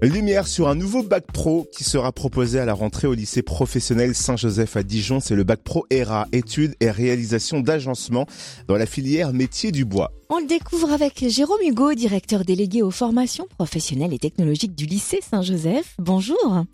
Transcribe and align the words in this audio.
Lumière 0.00 0.46
sur 0.46 0.68
un 0.68 0.74
nouveau 0.74 1.02
bac 1.02 1.24
pro 1.32 1.66
qui 1.72 1.84
sera 1.84 2.12
proposé 2.12 2.58
à 2.58 2.64
la 2.64 2.72
rentrée 2.72 3.06
au 3.06 3.14
lycée 3.14 3.42
professionnel 3.42 4.14
Saint-Joseph 4.14 4.76
à 4.76 4.82
Dijon. 4.82 5.20
C'est 5.20 5.34
le 5.34 5.44
bac 5.44 5.60
pro 5.62 5.84
ERA, 5.90 6.26
études 6.32 6.74
et 6.80 6.90
réalisation 6.90 7.60
d'agencement 7.60 8.26
dans 8.68 8.76
la 8.76 8.86
filière 8.86 9.32
métier 9.32 9.72
du 9.72 9.84
bois. 9.84 10.10
On 10.30 10.38
le 10.38 10.46
découvre 10.46 10.92
avec 10.92 11.24
Jérôme 11.28 11.60
Hugo, 11.62 11.94
directeur 11.94 12.44
délégué 12.44 12.82
aux 12.82 12.90
formations 12.90 13.46
professionnelles 13.58 14.14
et 14.14 14.18
technologiques 14.18 14.74
du 14.74 14.86
lycée 14.86 15.20
Saint-Joseph. 15.20 15.94
Bonjour. 15.98 16.64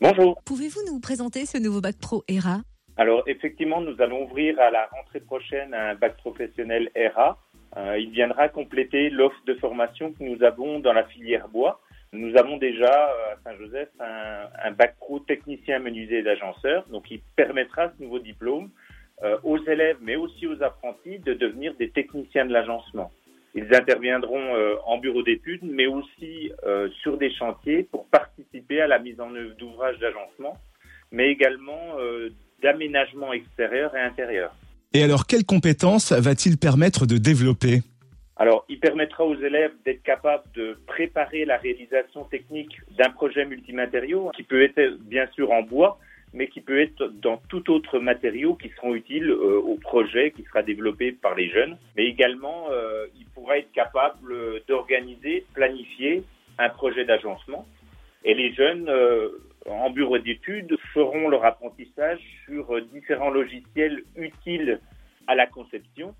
Bonjour. 0.00 0.40
Pouvez-vous 0.44 0.80
nous 0.90 1.00
présenter 1.00 1.46
ce 1.46 1.58
nouveau 1.58 1.80
bac 1.80 1.96
pro 1.98 2.24
ERA? 2.28 2.62
Alors 2.96 3.22
effectivement, 3.26 3.80
nous 3.80 4.00
allons 4.00 4.24
ouvrir 4.24 4.58
à 4.58 4.70
la 4.70 4.86
rentrée 4.86 5.20
prochaine 5.20 5.72
un 5.72 5.94
bac 5.94 6.16
professionnel 6.16 6.90
ERA. 6.96 7.38
Euh, 7.76 7.98
il 7.98 8.10
viendra 8.10 8.48
compléter 8.48 9.10
l'offre 9.10 9.40
de 9.46 9.54
formation 9.54 10.12
que 10.12 10.24
nous 10.24 10.42
avons 10.42 10.80
dans 10.80 10.92
la 10.92 11.04
filière 11.04 11.48
bois. 11.48 11.80
Nous 12.12 12.36
avons 12.36 12.56
déjà 12.56 12.86
euh, 12.86 13.34
à 13.34 13.36
Saint-Joseph 13.44 13.90
un, 14.00 14.70
bac 14.72 14.96
pro 14.98 15.20
technicien 15.20 15.78
menuisier 15.78 16.22
d'agenceur, 16.22 16.86
donc 16.88 17.10
il 17.10 17.20
permettra 17.36 17.90
ce 17.90 18.02
nouveau 18.02 18.18
diplôme 18.18 18.70
euh, 19.22 19.36
aux 19.42 19.58
élèves, 19.58 19.98
mais 20.00 20.16
aussi 20.16 20.46
aux 20.46 20.62
apprentis, 20.62 21.18
de 21.18 21.34
devenir 21.34 21.74
des 21.74 21.90
techniciens 21.90 22.46
de 22.46 22.52
l'agencement. 22.52 23.12
Ils 23.54 23.74
interviendront 23.74 24.54
euh, 24.54 24.76
en 24.86 24.98
bureau 24.98 25.22
d'études, 25.22 25.62
mais 25.62 25.86
aussi 25.86 26.52
sur 27.02 27.18
des 27.18 27.32
chantiers 27.32 27.82
pour 27.82 28.06
participer 28.06 28.80
à 28.80 28.86
la 28.86 28.98
mise 28.98 29.20
en 29.20 29.34
œuvre 29.34 29.54
d'ouvrages 29.56 29.98
d'agencement, 29.98 30.56
mais 31.12 31.30
également 31.30 31.96
d'aménagement 32.62 33.32
extérieur 33.32 33.94
et 33.96 34.00
intérieur. 34.00 34.54
Et 34.94 35.02
alors, 35.02 35.26
quelles 35.26 35.44
compétences 35.44 36.12
va-t-il 36.12 36.58
permettre 36.58 37.06
de 37.06 37.18
développer? 37.18 37.82
Alors, 38.38 38.64
il 38.68 38.78
permettra 38.78 39.24
aux 39.24 39.34
élèves 39.34 39.72
d'être 39.84 40.02
capables 40.04 40.44
de 40.54 40.78
préparer 40.86 41.44
la 41.44 41.56
réalisation 41.56 42.22
technique 42.24 42.78
d'un 42.96 43.10
projet 43.10 43.44
multimatériau 43.44 44.30
qui 44.36 44.44
peut 44.44 44.62
être 44.62 44.96
bien 45.00 45.26
sûr 45.34 45.50
en 45.50 45.62
bois, 45.62 45.98
mais 46.32 46.46
qui 46.46 46.60
peut 46.60 46.80
être 46.80 47.08
dans 47.20 47.38
tout 47.48 47.68
autre 47.72 47.98
matériau 47.98 48.54
qui 48.54 48.68
seront 48.76 48.94
utiles 48.94 49.30
euh, 49.30 49.60
au 49.60 49.74
projet 49.74 50.30
qui 50.30 50.44
sera 50.44 50.62
développé 50.62 51.10
par 51.10 51.34
les 51.34 51.50
jeunes. 51.50 51.76
Mais 51.96 52.06
également, 52.06 52.68
euh, 52.70 53.06
il 53.18 53.26
pourra 53.26 53.58
être 53.58 53.72
capable 53.72 54.62
d'organiser, 54.68 55.44
planifier 55.52 56.22
un 56.58 56.68
projet 56.68 57.04
d'agencement. 57.04 57.66
Et 58.24 58.34
les 58.34 58.52
jeunes 58.52 58.88
euh, 58.88 59.30
en 59.66 59.90
bureau 59.90 60.18
d'études 60.18 60.76
feront 60.92 61.28
leur 61.28 61.44
apprentissage 61.44 62.20
sur 62.44 62.80
différents 62.92 63.30
logiciels 63.30 64.04
utiles 64.16 64.78
à 65.26 65.34
la 65.34 65.46
conception 65.46 66.14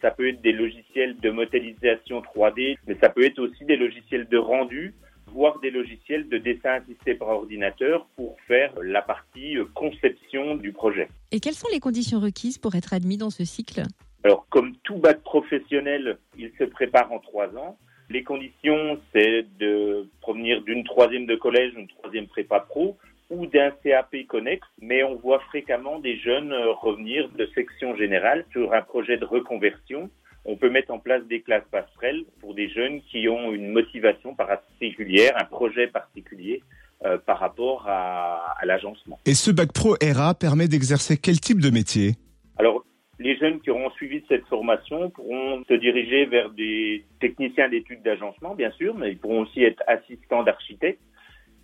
ça 0.00 0.10
peut 0.10 0.28
être 0.28 0.42
des 0.42 0.52
logiciels 0.52 1.16
de 1.18 1.30
modélisation 1.30 2.20
3D, 2.20 2.76
mais 2.86 2.96
ça 3.00 3.08
peut 3.08 3.24
être 3.24 3.38
aussi 3.38 3.64
des 3.64 3.76
logiciels 3.76 4.28
de 4.28 4.38
rendu, 4.38 4.94
voire 5.26 5.58
des 5.60 5.70
logiciels 5.70 6.28
de 6.28 6.38
dessin 6.38 6.74
assisté 6.74 7.14
par 7.14 7.28
ordinateur 7.28 8.06
pour 8.16 8.36
faire 8.46 8.72
la 8.82 9.02
partie 9.02 9.56
euh, 9.58 9.64
conception 9.74 10.56
du 10.56 10.72
projet. 10.72 11.08
Et 11.32 11.40
quelles 11.40 11.54
sont 11.54 11.68
les 11.72 11.80
conditions 11.80 12.20
requises 12.20 12.58
pour 12.58 12.74
être 12.74 12.94
admis 12.94 13.16
dans 13.16 13.30
ce 13.30 13.44
cycle? 13.44 13.82
Alors, 14.22 14.46
comme 14.48 14.74
tout 14.84 14.96
bac 14.96 15.20
professionnel, 15.22 16.18
il 16.38 16.50
se 16.58 16.64
prépare 16.64 17.12
en 17.12 17.18
trois 17.18 17.48
ans. 17.56 17.76
Les 18.10 18.22
conditions, 18.22 18.98
c'est 19.12 19.46
de 19.58 20.08
provenir 20.20 20.62
d'une 20.62 20.84
troisième 20.84 21.26
de 21.26 21.36
collège, 21.36 21.72
une 21.76 21.88
troisième 21.88 22.26
prépa 22.26 22.60
pro, 22.60 22.96
ou 23.30 23.46
d'un 23.46 23.70
CAP 23.82 24.26
connexe, 24.28 24.66
mais 24.80 25.02
on 25.02 25.16
voit 25.16 25.40
fréquemment 25.40 25.98
des 25.98 26.16
jeunes 26.18 26.52
euh, 26.52 26.72
revenir 26.72 27.28
de 27.30 27.46
section 27.54 27.96
générale 27.96 28.44
sur 28.52 28.72
un 28.72 28.82
projet 28.82 29.16
de 29.16 29.24
reconversion. 29.24 30.10
On 30.44 30.56
peut 30.56 30.70
mettre 30.70 30.92
en 30.92 30.98
place 30.98 31.24
des 31.24 31.40
classes 31.40 31.66
passerelles 31.70 32.24
pour 32.40 32.54
des 32.54 32.68
jeunes 32.68 33.00
qui 33.10 33.28
ont 33.28 33.52
une 33.52 33.72
motivation 33.72 34.34
particulière, 34.34 35.32
un 35.40 35.44
projet 35.44 35.86
particulier 35.86 36.62
euh, 37.04 37.16
par 37.16 37.38
rapport 37.38 37.88
à, 37.88 38.54
à 38.60 38.66
l'agencement. 38.66 39.18
Et 39.24 39.34
ce 39.34 39.50
bac 39.50 39.72
pro 39.72 39.96
ERA 40.02 40.34
permet 40.34 40.68
d'exercer 40.68 41.16
quel 41.16 41.40
type 41.40 41.60
de 41.60 41.70
métier? 41.70 42.12
Alors, 42.58 42.84
les 43.18 43.36
jeunes 43.36 43.60
qui 43.60 43.70
auront 43.70 43.90
suivi 43.90 44.22
cette 44.28 44.46
formation 44.46 45.08
pourront 45.10 45.64
se 45.64 45.74
diriger 45.74 46.26
vers 46.26 46.50
des 46.50 47.04
techniciens 47.20 47.68
d'études 47.68 48.02
d'agencement, 48.02 48.54
bien 48.54 48.70
sûr, 48.72 48.94
mais 48.94 49.12
ils 49.12 49.18
pourront 49.18 49.42
aussi 49.42 49.62
être 49.62 49.82
assistants 49.86 50.42
d'architectes 50.42 51.00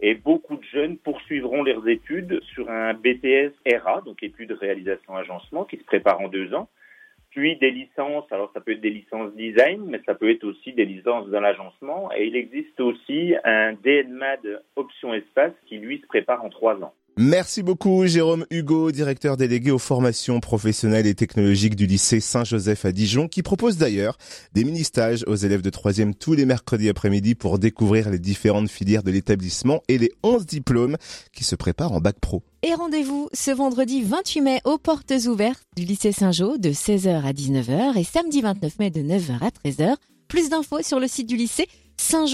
et 0.00 0.14
beaucoup 0.14 0.56
de 0.56 0.64
jeunes 0.64 0.98
poursuivront 0.98 1.62
leurs 1.62 1.88
études 1.88 2.40
sur 2.54 2.70
un 2.70 2.94
BTS 2.94 3.52
RA, 3.82 4.02
donc 4.02 4.22
études 4.22 4.52
réalisation 4.52 5.16
agencement, 5.16 5.64
qui 5.64 5.76
se 5.78 5.84
prépare 5.84 6.20
en 6.20 6.28
deux 6.28 6.54
ans. 6.54 6.68
Puis 7.30 7.56
des 7.56 7.70
licences, 7.70 8.24
alors 8.30 8.50
ça 8.54 8.60
peut 8.60 8.72
être 8.72 8.80
des 8.80 8.90
licences 8.90 9.34
design, 9.34 9.84
mais 9.86 10.00
ça 10.06 10.14
peut 10.14 10.30
être 10.30 10.44
aussi 10.44 10.72
des 10.72 10.86
licences 10.86 11.28
dans 11.28 11.40
l'agencement. 11.40 12.10
Et 12.16 12.26
il 12.26 12.36
existe 12.36 12.80
aussi 12.80 13.34
un 13.44 13.74
DNMAD 13.74 14.62
option 14.76 15.12
espace 15.12 15.52
qui 15.66 15.78
lui 15.78 15.98
se 16.00 16.06
prépare 16.06 16.44
en 16.44 16.48
trois 16.48 16.82
ans. 16.82 16.94
Merci 17.18 17.62
beaucoup 17.62 18.06
Jérôme 18.06 18.44
Hugo, 18.50 18.92
directeur 18.92 19.38
délégué 19.38 19.70
aux 19.70 19.78
formations 19.78 20.38
professionnelles 20.38 21.06
et 21.06 21.14
technologiques 21.14 21.74
du 21.74 21.86
lycée 21.86 22.20
Saint-Joseph 22.20 22.84
à 22.84 22.92
Dijon, 22.92 23.26
qui 23.26 23.42
propose 23.42 23.78
d'ailleurs 23.78 24.18
des 24.52 24.64
mini-stages 24.64 25.24
aux 25.26 25.34
élèves 25.34 25.62
de 25.62 25.70
troisième 25.70 26.14
tous 26.14 26.34
les 26.34 26.44
mercredis 26.44 26.90
après-midi 26.90 27.34
pour 27.34 27.58
découvrir 27.58 28.10
les 28.10 28.18
différentes 28.18 28.68
filières 28.68 29.02
de 29.02 29.10
l'établissement 29.10 29.80
et 29.88 29.96
les 29.96 30.12
11 30.24 30.44
diplômes 30.44 30.98
qui 31.32 31.44
se 31.44 31.56
préparent 31.56 31.92
en 31.92 32.00
bac 32.00 32.16
pro. 32.20 32.42
Et 32.62 32.74
rendez-vous 32.74 33.30
ce 33.32 33.50
vendredi 33.50 34.02
28 34.02 34.40
mai 34.42 34.60
aux 34.66 34.76
portes 34.76 35.14
ouvertes 35.24 35.64
du 35.74 35.84
lycée 35.86 36.12
Saint-Jean 36.12 36.58
de 36.58 36.68
16h 36.68 37.24
à 37.24 37.32
19h 37.32 37.98
et 37.98 38.04
samedi 38.04 38.42
29 38.42 38.78
mai 38.78 38.90
de 38.90 39.00
9h 39.00 39.40
à 39.40 39.48
13h. 39.48 39.94
Plus 40.28 40.50
d'infos 40.50 40.82
sur 40.82 41.00
le 41.00 41.08
site 41.08 41.28
du 41.28 41.38
lycée 41.38 41.66
saint 41.98 42.26